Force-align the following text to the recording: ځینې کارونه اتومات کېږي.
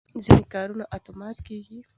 ځینې 0.23 0.43
کارونه 0.53 0.83
اتومات 0.95 1.37
کېږي. 1.47 1.79